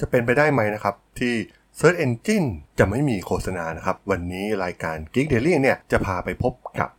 [0.00, 1.34] จะเป็นไปได้ไหมนะครับ ที่
[1.78, 2.48] Search Engine
[2.78, 6.90] จะไม่มีโฆษณานะครับ วันนี้รายการ Geek Daily เนี่ยจะพาไปพบกับ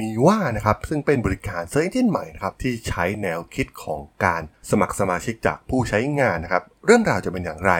[0.00, 7.72] นีว่านะครับซึ่งเป็นบริการ Search Engine ใหม่นะครับที่ใช้แนวคิดของการสมัครสมาชิกจากผู้ใช้งานนะครับ เรื่องราวจะเป็นอย่างไร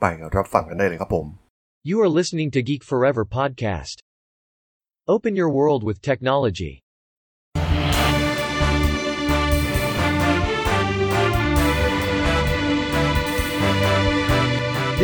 [0.00, 0.04] ไป
[0.36, 1.26] รับฟังกันได้เลยครับผม
[1.90, 3.96] You are listening to Geek Forever podcast.
[5.14, 6.72] Open your world with technology.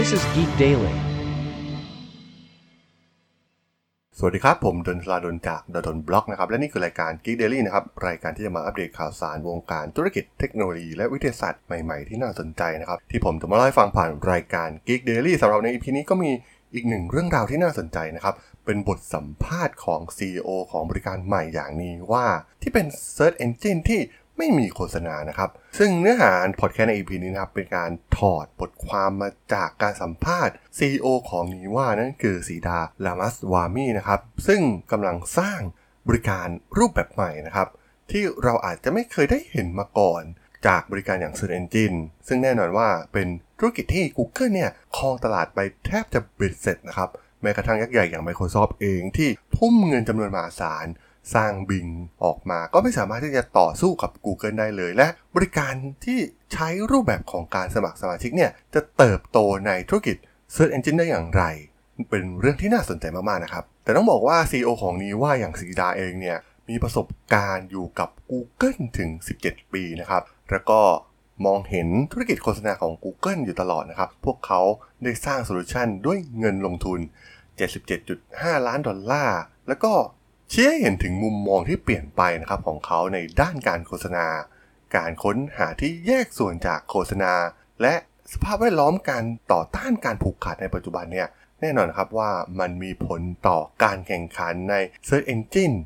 [0.05, 0.95] This is Geek Daily.
[4.19, 16.31] สวัสดีครับ ผมดนทลาดนจากดนบล็อกนะครับ และนี่คือรายการ Geek Daily นะครับ รายการที่จะมาอัปเดตข่าวสารวงการธุรกิจเทคโนโลยีและวิทยาศาสตร์ใหม่ๆ ที่น่าสนใจนะครับ ที่ผมจะมาเล่าให้ฟังผ่านรายการ Geek Daily สำหรับใน EP นี้ก็มี
[16.75, 22.27] อีกหนึ่งเรื่องราวที่น่าสนใจนะครับ เป็นบทสัมภาษณ์ของ CEO ของบริการใหม่อย่างนี้ว่า
[22.63, 24.01] ที่เป็น Search Engine ที่
[24.39, 34.61] ไม่มีโฆษณานะครับ ซึ่งเนื้อหาพอดแคสต์ใน EP นี้นะครับ เป็นการถอดบทความมาจากการสัมภาษณ์ CEO ของนีว่านั่นคือสีดาลามัสวามีนะครับ ซึ่ง
[34.93, 35.61] กำลังสร้าง
[36.09, 37.69] บริการรูปแบบใหม่นะครับ
[38.11, 40.23] ที่เราอาจจะไม่เคยได้เห็นมาก่อน
[40.67, 41.99] จากบริการอย่าง Search Engine
[42.29, 47.11] ซึ่งแน่นอนว่าเป็นธุรกิจที่ Google เนี่ยครองตลาดไปแทบจะเบ็ดเสร็จนะครับ
[47.43, 50.87] แม้กระทั่งยักษ์ใหญ่อย่าง Microsoft เองที่ทุ่มเงินจำนวนมหาศาล
[51.35, 51.89] สร้างบิง
[52.25, 55.73] ออกมา ก็ไม่สามารถที่จะต่อสู้กับ Google ได้เลย และบริการ
[56.05, 56.19] ที่
[56.53, 60.17] ใช้รูปแบบของการสมัครสมาชิกเนี่ยจะเติบโตในธุรกิจ
[60.55, 61.45] Search Engine ได้อย่างไร
[62.11, 69.11] เป็นเรื่องที่น่าสนใจมาก ๆ นะครับ แต่ต้องบอกว่า CEO ของนี้ว่าอย่างสีดาเองเนี่ยมีประสบการณ์อยู่กับ Google ถึง
[69.45, 70.81] 17 ปีนะครับ แล้วก็
[71.47, 74.61] มองเห็นธุรกิจโฆษณาของ Google อยู่ตลอดนะครับ พวกเขา
[75.03, 76.99] ได้สร้างโซลูชันด้วยเงินลงทุน
[77.83, 79.93] 77.5 ล้านดอลลาร์ แล้วก็
[80.57, 84.27] ชี้ให้เห็นถึงมุมมองที่เปลี่ยนไปนะครับของเขาในด้านการโฆษณา
[84.97, 87.33] การค้นหาที่แยกส่วนจากโฆษณา
[87.83, 87.95] และ
[88.33, 91.29] สภาพแวดล้อมการต่อต้านการผูกขาดในปัจจุบันเนี่ย
[91.61, 94.75] แน่นอนครับว่ามันมีผลต่อการแข่งขันใน
[95.09, 95.77] Search Engine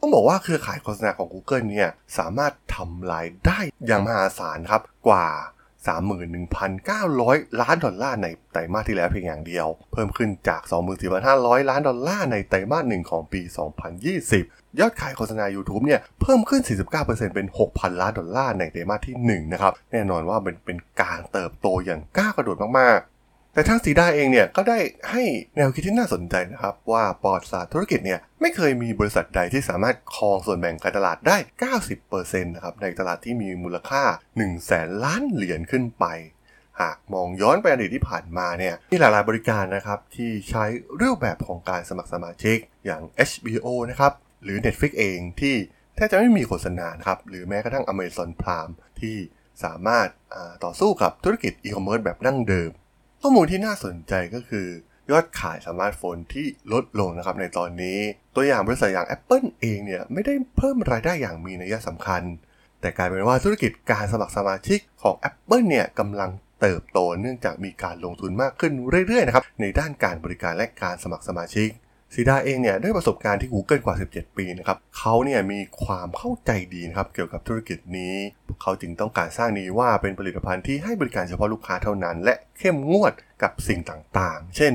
[0.00, 5.28] ต้องบอกว่าเครือข่ายโฆษณาของ Google เนี่ยสามารถทำรายได้อย่างมหาศาลครับกว่า
[5.88, 10.62] 31,900 ล้านดอลลาร์ในไตรมาสที่แล้วเพียงอย่างเดียว เพิ่มขึ้นจาก
[11.16, 13.42] 24,500 ล้านดอลลาร์ในไตรมาสหนึ่งของปี
[14.10, 16.62] 2020 ยอดขายโฆษณา YouTube เนี่ยเพิ่มขึ้น
[16.98, 23.19] 49%เป็น 6,000 ล้านดอลลาร์ในไตรมาสที่ 1 นะครับ แน่นอนว่าเป็นเป็นการเติบโตอย่างก้าวกระโดดมากๆ
[23.52, 24.78] แต่ทางสีดาเองเนี่ยก็ได้
[25.10, 25.22] ให้
[25.56, 31.36] แนวคิดที่น่าสนใจนะครับ ว่าปอดศาสตร์ธุรกิจเนี่ยไม่เคยมีบริษัทใดที่สามารถครองส่วนแบ่งการตลาดได้
[31.90, 36.04] 90%นะครับในตลาดที่มีมูลค่า 1 0 0 0 0แสนล้านเหรียญขึ้นไป
[36.80, 40.64] หากมองย้อนไปอดีตที่ผ่านมาเนี่ยมีหลายๆบริการนะครับที่ใช้
[41.00, 44.12] รูปแบบของการสมัครสมาชิกอย่าง HBO นะครับ
[44.42, 45.54] หรือ Netflix เองที่
[45.96, 49.16] แทบจะไม่มีโฆษณานครับหรือแม้กระทั่ง Amazon Prime ที่
[49.64, 50.08] สามารถ
[50.64, 52.70] ต่อสู้กับธุรกิจอีคอมเมิร์ซแบบดั้งเดิม
[53.22, 54.66] ข้อมูลที่น่าสนใจก็คือ
[55.10, 57.98] ยอดขายสมาร์ทโฟนที่ลดลงนะครับในตอนนี้
[58.34, 62.22] ตัวอย่างบริษัทอย่าง Apple เองเนี่ยไม่ได้เพิ่มรายได้อย่างมีนัยสำคัญ
[62.80, 68.72] แต่กลายเป็นว่าธุรกิจการสมัครสมาชิกของ Apple เนี่ยกำลังเติบโตเนื่องจากมีการลงทุนมากขึ้น
[69.08, 71.68] เรื่อยๆนะครับในด้านการบริการและการสมัครสมาชิก
[72.14, 78.14] ซีดาเองเนี่ยด้วยประสบการณ์ที่ Google กว่า 17 ปีนะครับเขาเนี่ยมีความเข้าใจดีนะครับเกี่ยวกับธุรกิจนี้
[78.62, 83.12] เขาจึงต้องการสร้างนี้ว่าเป็นผลิตภัณฑ์ที่ให้บริการเฉพาะลูกค้าเท่านั้น และเข้มงวด
[83.42, 84.72] กับสิ่งต่างๆ เช่น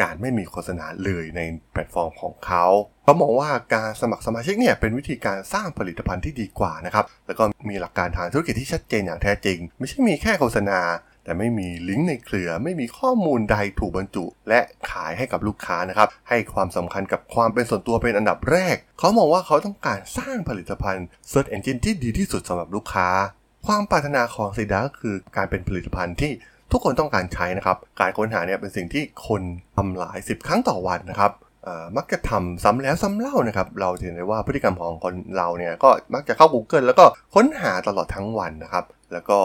[0.00, 1.40] การไม่มีโฆษณาเลยใน
[1.72, 2.64] แพลตฟอร์มของเขา
[3.04, 10.80] เขามองว่าการสมัครสมาชิกเนี่ยเป็นวิธีการสร้างผลิตภัณฑ์ที่ดีกว่านะครับแล้วก็มีหลักการทางธุรกิจที่ชัดเจนอย่างแท้จริง ไม่ใช่มีแค่โฆษณา
[11.28, 23.08] แต่ไม่มีลิงก์ในเครือ ไม่มีข้อมูลใดถูกบรรจุ และขายให้กับลูกค้านะครับให้ความสำคัญกับความเป็นส่วนตัวเป็นอันดับแรก เขามองว่าเขาต้องการสร้างผลิตภัณฑ์ Search Engine ที่ดีที่สุดสำหรับลูกค้า
[23.66, 26.32] ความปรารถนาของซีดาก็คือการเป็นผลิตภัณฑ์ที่
[26.72, 29.42] ทุกคนต้องการใช้นะครับ การค้นหาเนี่ยเป็นสิ่งที่คน
[29.76, 31.32] ทำหลาย 10 ครั้งต่อวันนะครับ
[31.96, 39.38] มักจะทำซ้ำแล้วซ้ำเล่านะครับ เราเห็นได้ว่าพฤติกรรมของคนเราเนี่ยก็มักจะเข้า Google แล้วก็ค้นหาตลอดทั้งวันนะครับ แล้วก็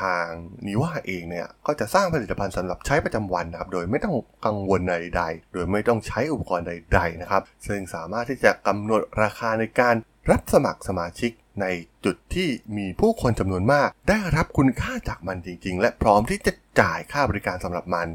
[0.00, 0.26] ทาง
[0.66, 4.14] นิว่าเองเนี่ยก็จะสร้างผลิตภัณฑ์สำหรับใช้ประจำวันนะครับโดยไม่ต้อง
[4.46, 9.94] กังวลใดๆ โดยไม่ต้องใช้อุปกรณ์ใด ๆนะครับ ซึ่งสามารถที่จะกำหนดราคาในการ
[10.30, 11.30] รับสมัครสมาชิก
[11.60, 11.66] ใน
[12.04, 18.08] จุดที่มีผู้คนจำนวนมาก ได้รับคุณค่าจากมันจริง ๆ และพร้อมที่จะจ่ายค่าบริการสำหรับมัน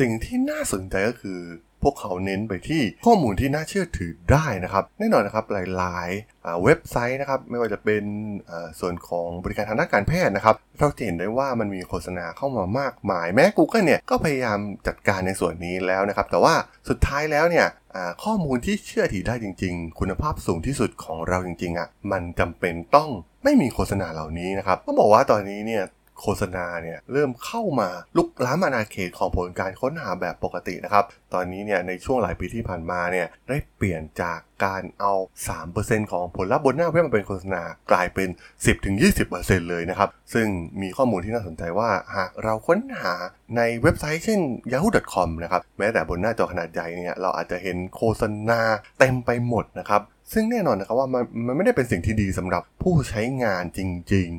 [0.00, 1.40] สิ่งที่น่าสนใจก็คือ
[1.84, 8.04] พวกเขาเน้นไปที่ข้อมูลที่น่าเชื่อถือได้นะครับ แน่นอนนะครับหลายๆเว็บไซต์นะครับไม่ว่าจะเป็น
[8.80, 16.54] ส่วนของบริการทางด้านการแพทย์นะครับเราจะเห็นได้ว่ามันมีโฆษณาเข้ามามากมาย แม้ Google เนี่ยก็พยายามจัดการในส่วนนี้แล้วนะครับ แต่ว่า
[16.88, 17.66] สุดท้ายแล้วเนี่ย
[18.24, 23.10] ข้อมูลที่เชื่อถือได้จริง ๆ คุณภาพสูงที่สุดของเราจริงๆอะมันจำเป็นต้อง
[23.44, 25.82] ไม่มีโฆษณาเหล่านี้นะครับต้องบอกว่าตอนนี้เนี่ย
[26.22, 31.04] โฆษณาเนี่ยเริ่มเข้ามาลุกล้ำอาณาเขตของผลการค้นหาแบบปกตินะครับ
[31.34, 35.12] ตอนนี้เนี่ยในช่วงหลายปีที่ผ่านมาเนี่ยได้เปลี่ยนจากการเอา
[35.62, 38.28] 3%ของผลลัพธ์บนหน้าเว็บมาเป็นโฆษณากลายเป็น
[38.98, 40.46] 10-20%เลยนะครับ ซึ่ง
[40.82, 43.14] มีข้อมูลที่น่าสนใจว่าหากเราค้นหา
[43.56, 44.40] ในเว็บไซต์เช่น
[44.72, 48.60] yahoo.com นะครับแม้แต่บนหน้าจอขนาดใหญ่เนี่ยเราอาจจะเห็นโฆษณา
[48.98, 50.02] เต็มไปหมดนะครับ
[50.32, 53.80] ซึ่งแน่นอนนะครับว่ามันมันไม่ได้เป็นสิ่งที่ดีสำหรับผู้ใช้งานจ
[54.14, 54.30] ริง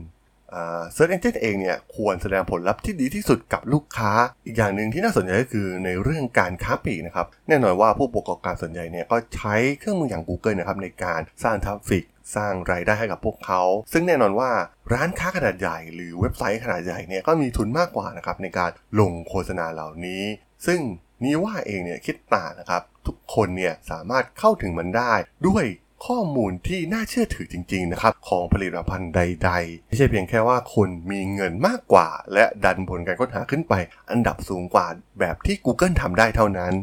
[0.93, 4.11] search engine เองเนี่ยควรแสดงผลลัพธ์ที่ดีที่สุดกับลูกค้า
[4.45, 12.03] อีกอย่างหนึ่งที่น่าสนใจก็คือในเรื่องการค้าปลีกนะครับแน่นอนว่าผู้ประกอบการส่วนใหญ่เนี่ยก็ใช้เครื่องมืออย่าง Google นะครับในการสร้าง traffic
[12.35, 13.61] สร้างรายได้ให้กับพวกเขา
[13.93, 14.49] ซึ่งแน่นอนว่า
[14.93, 20.23] ร้านค้าขนาดใหญ่ หรือเว็บไซต์ขนาดใหญ่เนี่ยก็มีทุนมากกว่านะครับในการลงโฆษณาเหล่านี้
[20.65, 20.79] ซึ่ง
[21.23, 25.13] นี้ว่าเองเนี่ยคิดต่างนะครับ ทุกคนเนี่ยสามารถเข้าถึงมันได้
[25.47, 25.65] ด้วย
[26.05, 33.73] ข้อมูลที่น่าเชื่อถือจริงๆนะครับของผลิตภัณฑ์ใด ๆ ไม่ใช่เพียงแค่ว่าคนมีเงินมากกว่า และดันผลการค้นหาขึ้นไป
[34.09, 34.87] อันดับสูงกว่า
[35.19, 36.73] แบบที่ Google ทำได้เท่านั้น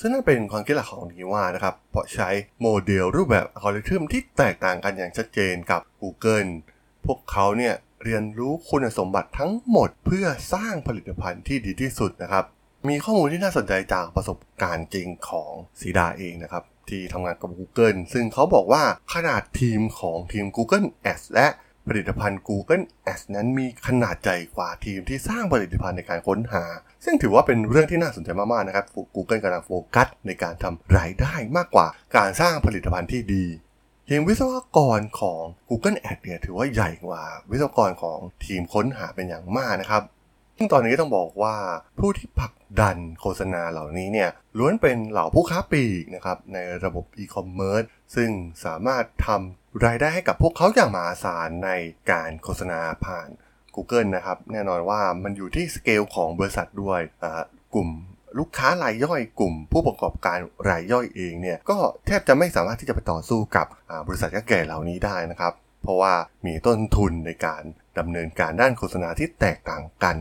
[0.00, 2.28] ซึ่งนั่นเป็นความคิดหลักของนีว่านะครับ เพราะใช้
[2.60, 6.50] โมเดลรูปแบบอัลกอริทึมที่แตกต่างกันอย่างชัดเจนกับ Google
[7.06, 7.74] พวกเขาเนี่ย
[8.04, 12.44] เรียนรู้คุณสมบัติทั้งหมดเพื่อสร้างผลิตภัณฑ์ที่ดีที่สุดนะครับ
[12.88, 18.82] มีข้อมูลที่น่าสนใจจากประสบการณ์จริงของสีดาเองนะครับ ที่ทำงานกับ Google ซึ่งเขาบอกว่า
[19.14, 21.48] ขนาดทีมของทีม Google Ads และ
[21.88, 26.64] ผลิตภัณฑ์ Google Ads นั้นมีขนาดใหญ่กว่าทีมที่สร้างผลิตภัณฑ์ในการค้นหา
[27.04, 28.86] ซึ่งถือว่าเป็นเรื่องที่น่าสนใจมากๆนะครับ
[29.16, 31.86] Google กำลังโฟกัสในการทำรายได้มากกว่า
[32.16, 33.44] การสร้างผลิตภัณฑ์ที่ดี
[34.08, 40.02] ทีมวิศวกรของ Google Ads เนี่ยถือว่าใหญ่กว่าวิศวกรของทีมค้นหาเป็นอย่างมากนะครับ
[40.56, 41.56] ซึ่งตอนนี้ต้องบอกว่า
[41.98, 47.82] ผู้ที่ผลักดันโฆษณาเหล่านี้เนี่ยล้วนเป็นเหล่าผู้ค้าปลีกนะครับในระบบอีคอมเมิร์ซ
[48.16, 48.30] ซึ่ง
[48.64, 51.70] สามารถทำรายได้ให้กับพวกเขาอย่างมหาศาลใน
[52.10, 53.28] การโฆษณาผ่าน
[53.74, 57.00] Google นะครับแน่นอนว่ามันอยู่ที่สเกลของบริษัทด้วย
[57.74, 57.88] กลุ่ม
[58.38, 60.38] ลูกค้ารายย่อยกลุ่ม ผู้ประกอบการ
[60.68, 63.66] รายย่อยเองเนี่ยก็แทบจะไม่สามารถที่จะไปต่อสู้กับ
[64.06, 65.52] บริษัทยักษ์ใหญ่เหล่านี้ได้นะครับ
[65.82, 66.14] เพราะว่า
[66.46, 67.62] มีต้นทุนในการ
[67.98, 70.16] ดำเนินการด้านโฆษณาที่แตกต่างกัน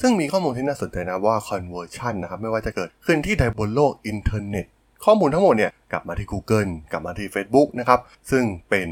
[0.00, 4.66] ซึ่งมีข้อมูลที่น่าสนใจนะว่า conversion นะครับไม่ว่าจะเกิดขึ้นที่ใดบนโลกอินเทอร์เน็ต
[5.04, 8.00] ข้อมูลทั้งหมดเนี่ยกลับมาที่ Google กลับมาที่ Facebook นะครับ
[8.30, 8.88] ซึ่งเป็น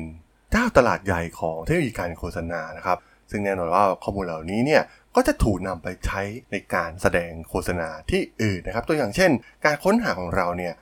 [0.52, 2.98] เจ้าตลาดใหญ่ของเทคโนโลยีการโฆษณานะครับ
[3.30, 4.82] ซึ่งแน่นอนว่าข้อมูลเหล่านี้เนี่ย
[5.16, 9.30] ก็จะถูกนำไปใช้ในการแสดงโฆษณาที่อื่นนะครับ ตัวอย่างเช่น
[9.64, 10.74] การค้นหาของเราเนี่ย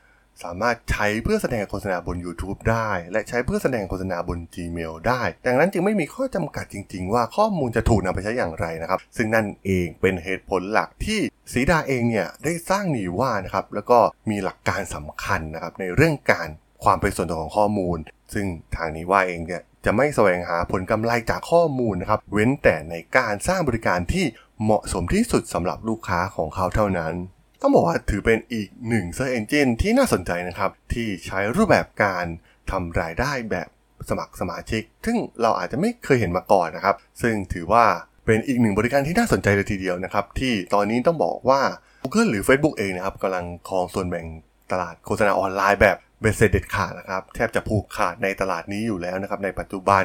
[0.45, 11.21] สามารถใช้เพื่อแสดงโฆษณาบน YouTube ได้ และใช้เพื่อแสดงโฆษณาบน Gmail ได้ ดังนั้นจึงไม่มีข้อจำกัดจริง ๆ ว่าข้อมูลจะถูกนำไปใช้อย่างไรนะครับ ซึ่งนั่นเองเป็นเหตุผลหลักที่
[11.53, 13.99] สีดาเองเนี่ยได้สร้างนีว่านะครับ แล้วก็
[14.31, 16.49] มีหลักการสำคัญนะครับในเรื่องการ
[16.85, 17.99] ความเป็นส่วนตัวของข้อมูล
[18.35, 18.47] ซึ่ง
[18.77, 24.25] ทางนีว่าเองเนี่ยจะไม่แสวงหาผลกำไรจากข้อมูลนะครับ เว้นแต่ในการสร้างบริการที่
[24.63, 27.15] เหมาะสมที่สุดสำหรับลูกค้าของเขาเท่านั้น
[27.61, 32.25] ต้องบอกว่าถือเป็นอีกหนึ่ง search engine ที่น่าสนใจนะครับ ที่ใช้รูปแบบการ
[32.71, 33.69] ทำรายได้แบบ
[34.09, 37.85] สมัครสมาชิก ซึ่งเราอาจจะไม่เคยเห็นมาก่อนนะครับ ซึ่งถือว่า
[38.27, 41.61] เป็นอีกหนึ่งบริการที่น่าสนใจเลยทีเดียวนะครับ ที่ตอนนี้ต้องบอกว่า
[42.03, 44.27] Google หรือ Facebook เองนะครับกำลังครองส่วนแบ่ง
[44.73, 50.05] ตลาดโฆษณาออนไลน์แบบเบ็ดเสร็จเด็ดขาดนะครับ แทบจะผูกขาดในตลาดนี้อยู่แล้วนะครับในปัจจุบัน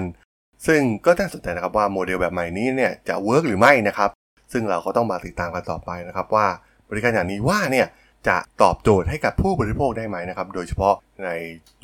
[0.67, 4.09] ซึ่งก็น่าสนใจนะครับว่าโมเดลแบบใหม่นี้เนี่ยจะ work หรือไม่นะครับ
[4.51, 6.47] ซึ่งเราก็ต้องมาติดตามกันต่อไปนะครับว่า
[6.91, 7.87] บริการอย่าง Neeva เนี่ย
[8.27, 11.29] จะตอบโจทย์ให้กับผู้บริโภคได้ไหมนะครับ โดยเฉพาะใน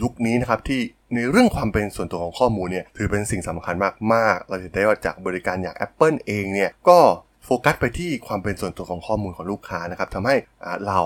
[0.01, 0.81] ยุคนี้นะครับที่
[1.15, 3.75] ในเรื่องความเป็นส่วนตัวของข้อมูลเนี่ยถือเป็นสิ่งสำคัญ
[4.13, 6.99] มากๆ เราจะได้ว่าจากบริการอย่าง Apple เองเนี่ยก็
[7.45, 10.35] โฟกัสไปที่ความเป็นส่วนตัวของข้อมูลของลูกค้านะครับทำให้
[10.87, 11.01] เหล่า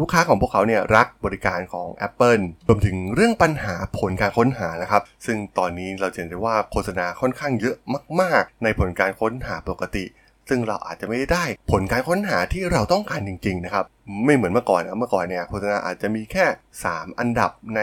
[0.00, 7.76] ลูกค้าของพวกเขาเนี่ยรักบริการของ Apple รวมถึงเรื่องปัญหาผลการค้นหานะครับ ซึ่งตอนนี้เราเห็นได้ว่าโฆษณาค่อนข้างเยอะ
[8.20, 10.04] มาก ๆ ในผลการค้นหาปกติ
[10.48, 13.84] ซึ่งเราอาจจะไม่ได้ผลการค้นหาที่เราต้องการจริงๆนะครับ
[14.24, 16.44] ไม่เหมือนเมื่อก่อนนะเมื่อก่อนเนี่ยโฆษณาอาจจะมีแค่
[16.82, 17.80] 3 อันดับใน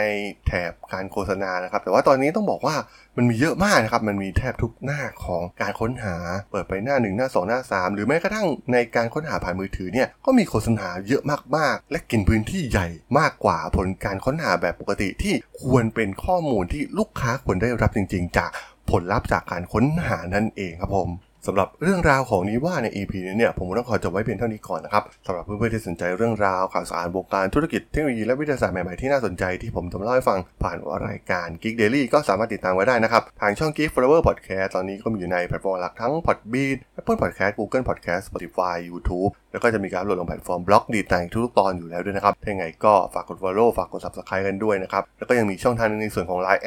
[0.48, 2.76] แถบการโฆษณานะครับ แต่ว่าตอนนี้ต้องบอกว่า
[3.18, 6.16] มันมีเยอะมากนะครับ มันมีแทบทุกหน้าของการค้นหา
[6.52, 11.24] เปิดไปหน้า 1 หน้า 2 หน้า 3 หรือแม้กระทั่งในการค้นหาผ่านมือถือเนี่ยก็มีโฆษณาเยอะ
[11.58, 12.88] มากๆ และกินพื้นที่ใหญ่
[13.20, 18.50] มากกว่าผลการค้นหาแบบปกติที่ควรเป็นข้อมูลที่ลูกค้าควรได้รับจริง ๆ จาก
[18.92, 21.12] ผลลัพธ์จากการค้นหานั่นเองครับผม
[21.48, 37.20] สำหรับเรื่องราวของ Neeva ใน EP นี้เนี่ยผมต้องขอจบไว้เพียงเท่านี้ก่อนนะครับสำหรับเพื่อนๆที่สนใจเรื่องราวข่าวสารวงการธุรกิจเทคโนโลยีและวิทยาศาสตร์ใหม่ๆที่น่าสนใจที่ผมจะเล่าให้ฟังผ่านรายการ Geek Daily ก็สามารถติดตามไว้ได้นะครับ ทางช่อง Geek Forever Podcast ตอนนี้ก็มีอยู่ในแพลตฟอร์มหลักทั้ง Podbean Apple
[37.22, 46.64] Podcast Google Podcast Spotify YouTube แล้วก็จะมีการโหลดลงแพลตฟอร์ม Blockdit ในทุกตอนอยู่แล้วด้วยนะครับถ้าไงก็ฝากกด follow ฝากกด subscribe กันด้วยนะครับแล้วก็ยังมีช่องทางในส่วนของ Line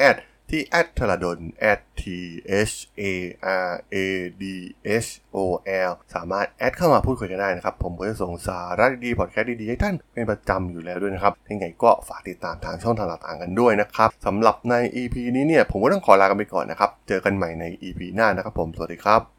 [0.49, 1.39] ที่แอดทรดน
[2.01, 2.03] t
[2.67, 3.03] h a
[3.69, 3.97] r a
[4.41, 4.43] d
[5.05, 5.37] h o
[5.89, 19.36] l สามารถแอดเข้ามาพูดคุยกันได้นะครับ ผมก็จะส่งสาระดีๆพอดแคสต์ดีๆ ให้ท่านเป็นประจำอยู่แล้วด้วยนะครับยังไงก็ฝากติดตามทางช่องทางต่างๆกันด้วยนะครับสำหรับใน EP นี้เนี่ย ผมก็ต้องขอลากันไปก่อนนะครับ เจอกันใหม่ใน EP หน้านะครับผม สวัสดีครับ